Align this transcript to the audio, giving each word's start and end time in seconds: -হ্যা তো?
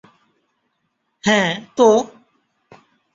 -হ্যা 1.23 1.41
তো? 1.77 1.89